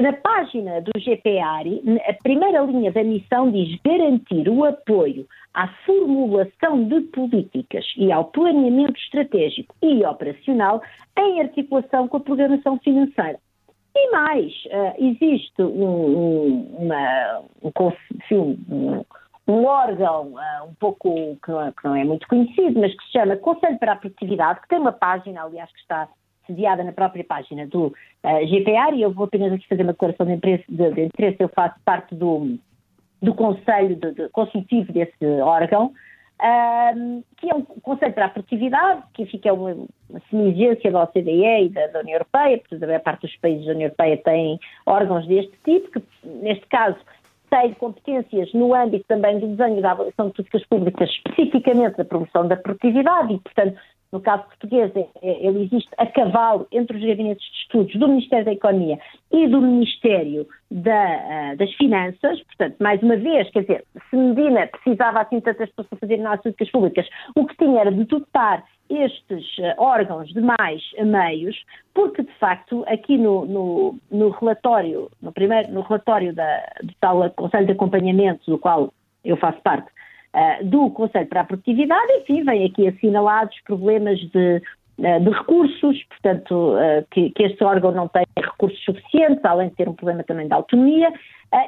[0.00, 6.84] na página do GPARI, a primeira linha da missão diz garantir o apoio à formulação
[6.84, 10.82] de políticas e ao planeamento estratégico e operacional
[11.18, 13.38] em articulação com a programação financeira.
[13.96, 19.04] E mais, uh, existe um, um, uma, um, um,
[19.46, 23.04] um órgão uh, um pouco que não, é, que não, é, muito conhecido, mas que
[23.04, 26.08] se chama Conselho para a Produtividade, que tem uma página, aliás, que está
[26.46, 30.26] sediada na própria página do uh, GPR, e eu vou apenas aqui fazer uma declaração
[30.26, 31.36] de interesse, de, de interesse.
[31.40, 32.58] Eu faço parte do,
[33.20, 35.92] do Conselho de, de consultivo desse órgão,
[36.40, 39.72] uh, que é um Conselho para a Produtividade, que fica uma,
[40.08, 43.66] uma semi-agência da OCDE e da, da União Europeia, porque a maior parte dos países
[43.66, 46.96] da União Europeia têm órgãos deste tipo, que neste caso
[47.54, 52.48] tem competências no âmbito também do desenho da avaliação de políticas públicas, especificamente da promoção
[52.48, 53.78] da produtividade e, portanto,
[54.10, 58.08] no caso português, é, é, ele existe a cavalo entre os gabinetes de estudos do
[58.08, 58.98] Ministério da Economia
[59.32, 62.40] e do Ministério da, uh, das Finanças.
[62.42, 66.70] Portanto, mais uma vez, quer dizer, se Medina precisava assim tantas pessoas para fazer políticas
[66.70, 71.56] públicas, o que tinha era de dotar estes uh, órgãos de mais meios,
[71.92, 77.30] porque de facto aqui no, no, no relatório, no primeiro, no relatório da, do tal
[77.30, 78.92] Conselho de Acompanhamento, do qual
[79.24, 79.88] eu faço parte,
[80.34, 84.62] uh, do Conselho para a Produtividade, enfim, vem aqui assinalados problemas de,
[84.98, 89.76] uh, de recursos, portanto, uh, que, que, este órgão não tem recursos suficientes, além de
[89.76, 91.12] ter um problema também de autonomia,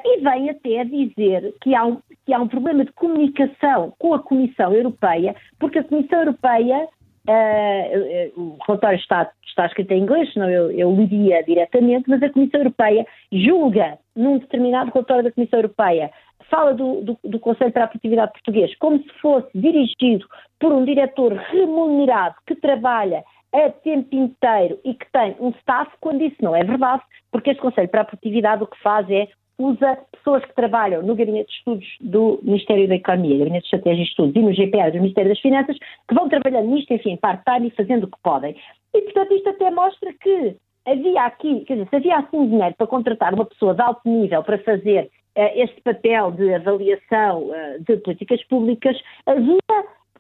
[0.05, 4.19] e vem até dizer que há, um, que há um problema de comunicação com a
[4.19, 6.89] Comissão Europeia, porque a Comissão Europeia
[7.29, 12.31] Uh, o relatório está, está escrito em inglês, senão eu, eu liria diretamente, mas a
[12.31, 16.11] Comissão Europeia julga num determinado relatório da Comissão Europeia.
[16.49, 20.27] Fala do, do, do, Conselho para a Produtividade Português como se fosse dirigido
[20.61, 26.23] por um diretor remunerado que trabalha a tempo inteiro e que tem um staff, quando
[26.23, 29.29] isso não é verdade, porque este Conselho para a Produtividade o que faz é
[29.59, 34.03] usa pessoas que trabalham no Gabinete de Estudos do Ministério da Economia, Gabinete de Estratégia
[34.03, 37.69] e Estudos e no GPA do Ministério das Finanças, que vão trabalhando nisto, enfim, part-time
[37.69, 38.55] e fazendo o que podem.
[38.95, 42.87] E, portanto, isto até mostra que havia aqui, quer dizer, se havia assim dinheiro para
[42.87, 47.51] contratar uma pessoa de alto nível para fazer este papel de avaliação
[47.87, 49.59] de políticas públicas, havia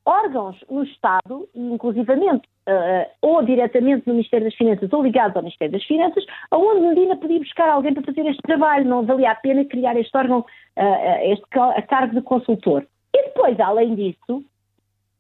[0.06, 5.72] órgãos no Estado, inclusivamente uh, ou diretamente no Ministério das Finanças ou ligados ao Ministério
[5.72, 9.64] das Finanças, aonde Medina podia buscar alguém para fazer este trabalho, não valia a pena
[9.64, 12.86] criar este órgão, uh, este a cargo de consultor.
[13.14, 14.44] E depois, além disso,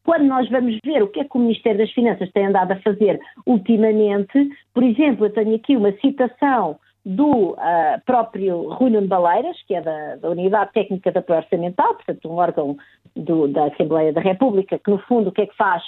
[0.04, 2.80] quando nós vamos ver o que é que o Ministério das Finanças tem andado a
[2.80, 7.56] fazer ultimamente, por exemplo, eu tenho aqui uma citação do uh,
[8.04, 12.34] próprio Rui Nuno Baleiras, que é da, da Unidade Técnica de Apoio Orçamental, portanto um
[12.34, 12.76] órgão
[13.14, 15.84] do, da Assembleia da República, que no fundo o que é que faz?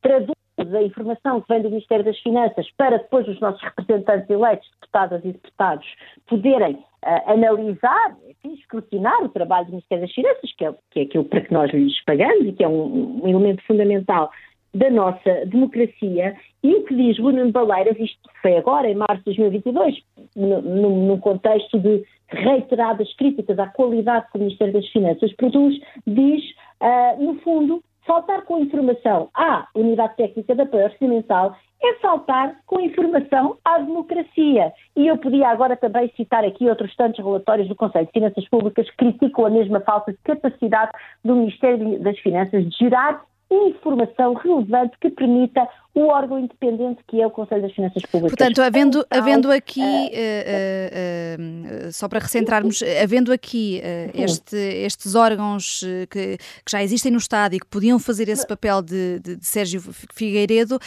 [0.00, 4.68] Traduz a informação que vem do Ministério das Finanças para depois os nossos representantes eleitos,
[4.80, 5.86] deputadas e deputados,
[6.28, 11.02] poderem uh, analisar, enfim, escrutinar o trabalho do Ministério das Finanças, que é, que é
[11.02, 14.30] aquilo para que nós lhes pagamos e que é um, um elemento fundamental
[14.74, 19.36] da nossa democracia e o que diz Bruno Baleiras, isto foi agora, em março de
[19.36, 20.02] 2022,
[20.36, 26.42] num contexto de reiteradas críticas à qualidade que o Ministério das Finanças produz, diz,
[26.80, 32.78] uh, no fundo, faltar com informação à Unidade Técnica de Apoio Orçamental é faltar com
[32.80, 34.72] informação à democracia.
[34.94, 38.88] E eu podia agora também citar aqui outros tantos relatórios do Conselho de Finanças Públicas
[38.90, 40.92] que criticam a mesma falta de capacidade
[41.24, 47.26] do Ministério das Finanças de gerar informação relevante que permita o órgão independente que é
[47.26, 48.36] o Conselho das Finanças Públicas.
[48.36, 53.80] Portanto, havendo, então, havendo aqui, uh, uh, uh, só para recentrarmos, havendo aqui
[54.14, 58.82] este, estes órgãos que, que, já existem no Estado e que podiam fazer esse papel
[58.82, 60.78] de, de, de Sérgio Figueiredo,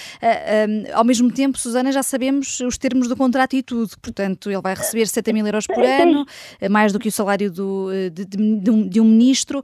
[0.93, 3.91] ao mesmo tempo, Susana, já sabemos os termos do contrato e tudo.
[4.01, 6.25] Portanto, ele vai receber 70 mil euros por ano,
[6.69, 9.61] mais do que o salário do, de, de, um, de um ministro.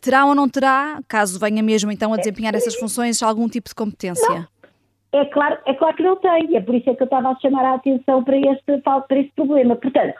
[0.00, 3.74] terá ou não terá, caso venha mesmo então a desempenhar essas funções, algum tipo de
[3.74, 3.99] competência?
[4.00, 4.28] Competência?
[4.28, 4.60] Não.
[5.12, 7.38] É claro, é claro que não tem, é por isso é que eu estava a
[7.40, 9.74] chamar a atenção para este, para este problema.
[9.74, 10.14] Portanto,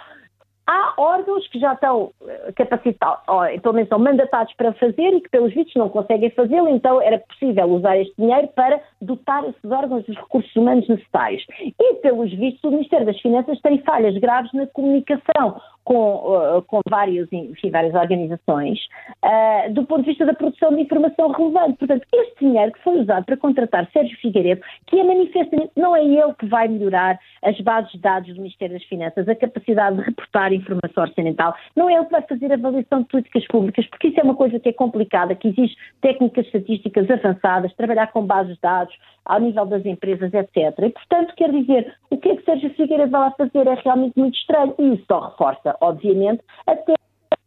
[0.70, 5.20] há órgãos que já estão eh, capacitados, ou pelo menos são mandatados para fazer e
[5.20, 9.70] que, pelos vistos, não conseguem fazê-lo, então era possível usar este dinheiro para dotar esses
[9.70, 11.44] órgãos dos recursos humanos necessários.
[11.60, 16.80] E, pelos vistos, o Ministério das Finanças tem falhas graves na comunicação com, uh, com
[16.88, 18.78] vários, enfim, várias organizações,
[19.24, 21.78] uh, do ponto de vista da produção de informação relevante.
[21.78, 26.04] Portanto, este dinheiro que foi usado para contratar Sérgio Figueiredo, que é manifestamente, não é
[26.04, 30.02] ele que vai melhorar as bases de dados do Ministério das Finanças, a capacidade de
[30.02, 34.20] reportar informação orçamental, não é ele que vai fazer avaliação de políticas públicas, porque isso
[34.20, 38.60] é uma coisa que é complicada, que exige técnicas estatísticas avançadas, trabalhar com bases de
[38.60, 38.94] dados
[39.24, 40.56] ao nível das empresas, etc.
[40.78, 44.18] E, portanto, quer dizer, o que é que Sérgio Figueiredo vai lá fazer é realmente
[44.18, 46.94] muito estranho e isso só reforça obviamente, até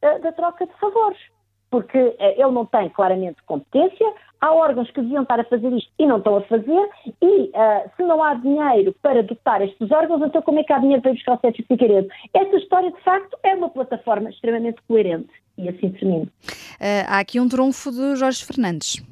[0.02, 1.20] da troca de favores.
[1.74, 4.06] Porque eh, ele não tem claramente competência,
[4.40, 7.90] há órgãos que deviam estar a fazer isto e não estão a fazer, e uh,
[7.98, 11.10] se não há dinheiro para dotar estes órgãos, então como é que há dinheiro para
[11.10, 12.08] ir buscar o Sérgio Figueiredo?
[12.32, 15.32] Esta história, de facto, é uma plataforma extremamente coerente.
[15.58, 16.28] E assim termino.
[16.80, 19.04] Uh, há aqui um trunfo de Jorge Fernandes.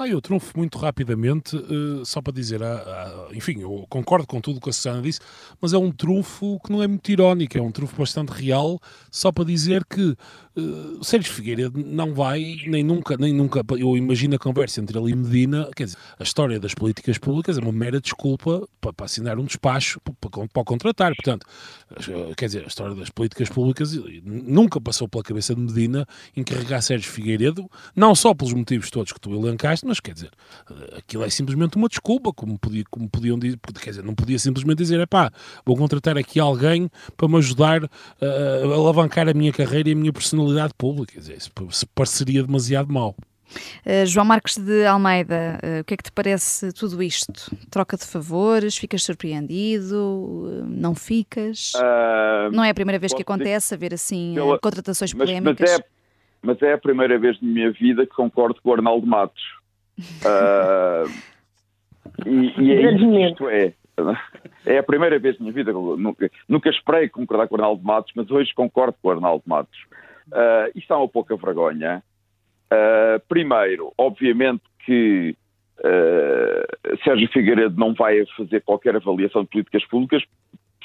[0.00, 4.40] Ah, eu trunfo muito rapidamente, uh, só para dizer, uh, uh, enfim, eu concordo com
[4.40, 5.20] tudo o que a Susana disse,
[5.60, 9.30] mas é um trunfo que não é muito irónico, é um trunfo bastante real, só
[9.30, 10.16] para dizer que
[10.56, 15.12] uh, Sérgio Figueiredo não vai, nem nunca, nem nunca, eu imagino a conversa entre ele
[15.12, 19.06] e Medina, quer dizer, a história das políticas públicas é uma mera desculpa para, para
[19.06, 21.46] assinar um despacho para, para, contratar, portanto,
[22.36, 23.92] quer dizer, a história das políticas públicas
[24.24, 29.20] nunca passou pela cabeça de Medina encarregar Sérgio Figueiredo, não só pelos motivos todos que
[29.20, 30.30] tu elencaste, mas quer dizer,
[30.96, 34.78] aquilo é simplesmente uma desculpa, como, podia, como podiam dizer, quer dizer, não podia simplesmente
[34.78, 35.32] dizer, é pá,
[35.64, 40.12] vou contratar aqui alguém para me ajudar a alavancar a minha carreira e a minha
[40.12, 41.50] personalidade pública, quer dizer, isso
[41.94, 43.14] pareceria demasiado mal.
[43.84, 47.50] Uh, João Marcos de Almeida, uh, o que é que te parece tudo isto?
[47.70, 48.76] Troca de favores?
[48.76, 49.96] Ficas surpreendido?
[49.96, 51.72] Uh, não ficas?
[52.52, 54.58] não é a primeira vez que acontece haver assim pela...
[54.58, 55.58] contratações polémicas?
[55.58, 55.84] Mas, mas, é,
[56.42, 59.42] mas é a primeira vez na minha vida que concordo com o Arnaldo Matos.
[59.98, 61.10] Uh,
[62.26, 63.74] e, e é isto é.
[64.64, 68.12] É a primeira vez na minha vida, nunca, nunca esperei concordar com o Arnaldo Matos,
[68.14, 69.78] mas hoje concordo com o Arnaldo Matos.
[70.32, 72.02] Uh, isto é uma pouca vergonha.
[72.72, 75.36] Uh, primeiro, obviamente que
[75.80, 80.22] uh, Sérgio Figueiredo não vai fazer qualquer avaliação de políticas públicas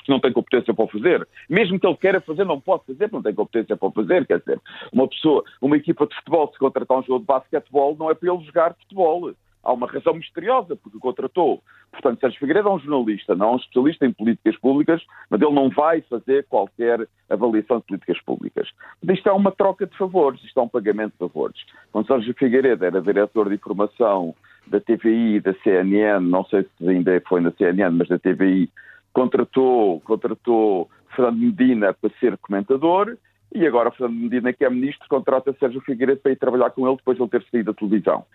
[0.06, 1.28] porque não tem competência para o fazer.
[1.50, 4.26] Mesmo que ele queira fazer, não pode fazer porque não tem competência para o fazer.
[4.28, 8.12] Quer dizer, uma pessoa, uma equipa de futebol, se contratar um jogo de basquetebol, não
[8.12, 9.34] é para ele jogar futebol.
[9.66, 11.62] Há uma razão misteriosa porque o contratou.
[11.92, 15.54] Portanto, Sérgio Figueiredo é um jornalista, não é um especialista em políticas públicas, mas ele
[15.54, 18.70] não vai fazer qualquer avaliação de políticas públicas.
[19.10, 21.60] Isto é uma troca de favores, isto é um pagamento de favores.
[21.92, 24.36] Quando Sérgio Figueiredo era diretor de informação
[24.68, 28.70] da TVI e da CNN, não sei se ainda foi na CNN, mas da TVI,
[29.14, 33.18] contratou, contratou Fernando Medina para ser comentador
[33.54, 36.98] e agora Fernando Medina, que é ministro, contrata Sérgio Figueiredo para ir trabalhar com ele
[36.98, 38.26] depois de ele ter saído da televisão.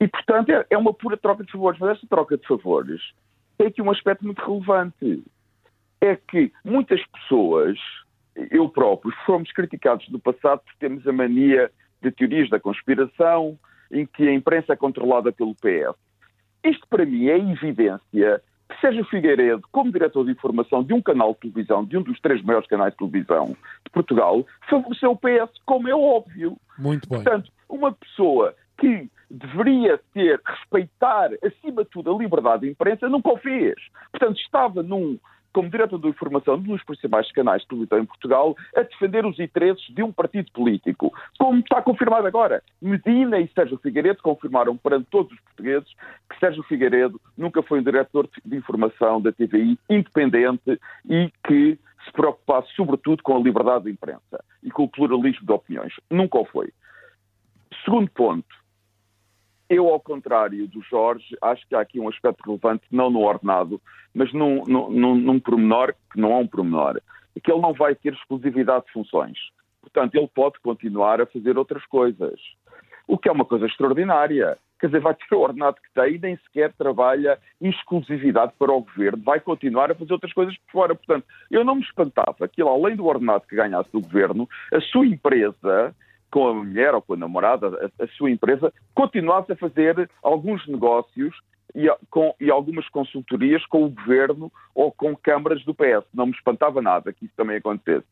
[0.00, 1.80] E, portanto, é, é uma pura troca de favores.
[1.80, 3.00] Mas esta troca de favores
[3.56, 5.24] tem aqui um aspecto muito relevante.
[6.00, 7.76] É que muitas pessoas,
[8.50, 11.70] eu próprio, fomos criticados no passado por termos a mania
[12.00, 13.58] de teorias da conspiração,
[13.90, 15.96] em que a imprensa é controlada pelo PS.
[16.62, 21.32] Isto, para mim, é evidência que Sérgio Figueiredo, como diretor de informação de um canal
[21.32, 25.58] de televisão, de um dos três maiores canais de televisão de Portugal, favoreceu o PS,
[25.64, 26.56] como é óbvio.
[26.78, 27.22] Muito bem.
[27.22, 33.30] Portanto, uma pessoa que deveria ter, respeitar, acima de tudo, a liberdade de imprensa, nunca
[33.30, 33.74] o fez.
[34.10, 35.18] Portanto, estava num,
[35.52, 39.26] como diretor de informação de um dos principais canais de televisão em Portugal, a defender
[39.26, 41.12] os interesses de um partido político.
[41.38, 42.62] Como está confirmado agora.
[42.80, 45.88] Medina e Sérgio Figueiredo confirmaram perante todos os portugueses
[46.30, 52.12] que Sérgio Figueiredo nunca foi um diretor de informação da TVI independente e que se
[52.12, 55.92] preocupasse sobretudo com a liberdade de imprensa e com o pluralismo de opiniões.
[56.10, 56.72] Nunca o foi.
[57.84, 58.46] Segundo ponto,
[59.68, 63.80] eu, ao contrário do Jorge, acho que há aqui um aspecto relevante, não no ordenado,
[64.14, 67.00] mas num, num, num pormenor, que não é um pormenor,
[67.36, 69.38] é que ele não vai ter exclusividade de funções.
[69.80, 72.40] Portanto, ele pode continuar a fazer outras coisas.
[73.06, 74.58] O que é uma coisa extraordinária.
[74.80, 78.82] Quer dizer, vai ter o ordenado que tem e nem sequer trabalha exclusividade para o
[78.82, 79.22] governo.
[79.22, 80.94] Vai continuar a fazer outras coisas por fora.
[80.94, 84.80] Portanto, eu não me espantava que ele, além do ordenado que ganhasse do governo, a
[84.80, 85.94] sua empresa
[86.30, 90.66] com a mulher ou com a namorada, a, a sua empresa, continuasse a fazer alguns
[90.66, 91.34] negócios
[91.74, 96.06] e, com, e, algumas consultorias com o governo ou com câmaras do PS.
[96.12, 98.06] Não me espantava nada que isso também acontecesse.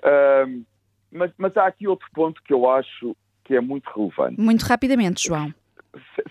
[0.00, 0.64] Uh,
[1.10, 3.14] mas, mas, há aqui outro ponto que eu acho
[3.44, 4.40] que é muito relevante.
[4.40, 5.52] Muito rapidamente, João.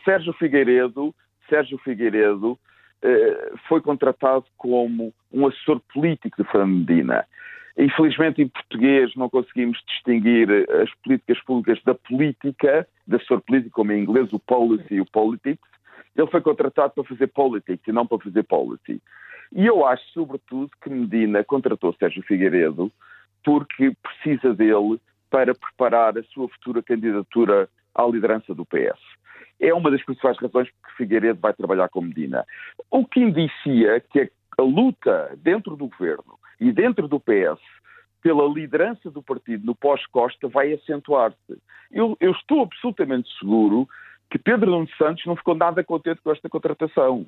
[0.03, 1.13] Sérgio Figueiredo,
[1.47, 7.27] Sérgio Figueiredo uh, foi contratado como um assessor político de Fernando Medina.
[7.77, 10.49] Infelizmente, em português, não conseguimos distinguir
[10.81, 15.05] as políticas públicas da política, da sua política, como em inglês, o policy e o
[15.05, 15.69] politics.
[16.15, 19.01] Ele foi contratado para fazer politics e não para fazer policy.
[19.53, 22.91] E eu acho, sobretudo, que Medina contratou Sérgio Figueiredo
[23.43, 24.99] porque precisa dele
[25.29, 28.99] para preparar a sua futura candidatura à liderança do PS.
[29.59, 32.45] É uma das principais razões porque Figueiredo vai trabalhar com Medina.
[32.89, 37.59] O que indicia que a luta dentro do governo e dentro do PS,
[38.21, 41.57] pela liderança do partido no pós-Costa, vai acentuar-se.
[41.91, 43.89] Eu, eu, estou absolutamente seguro
[44.29, 47.25] que Pedro Nuno Santos não ficou nada contente com esta contratação.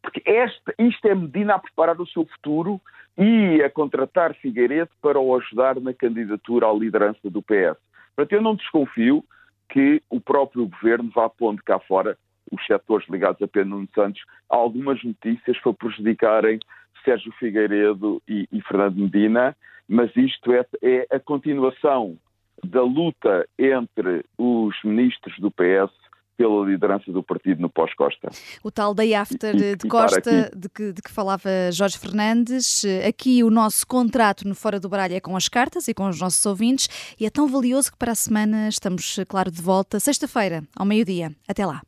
[0.00, 2.80] Porque esta, isto é Medina a preparar o seu futuro
[3.18, 7.76] e a contratar Figueiredo para o ajudar na candidatura à liderança do PS.
[8.14, 9.24] Portanto, eu não desconfio
[9.68, 12.16] que o próprio governo vá pondo cá fora
[12.52, 16.60] os setores ligados a Pedro Nuno Santos algumas notícias para prejudicarem
[17.04, 19.56] Sérgio Figueiredo e, e Fernando Medina,
[19.88, 22.16] mas isto é, é a continuação
[22.62, 25.92] da luta entre os ministros do PS
[26.36, 28.28] pela liderança do partido no pós-Costa.
[28.62, 32.84] O tal day after e, de Costa, de que, de que, falava Jorge Fernandes.
[33.06, 36.20] Aqui o nosso contrato no Fora do Baralho é com as cartas e com os
[36.20, 36.88] nossos ouvintes
[37.18, 41.30] e é tão valioso que para a semana estamos, claro, de volta, sexta-feira, ao meio-dia.
[41.48, 41.82] Até lá.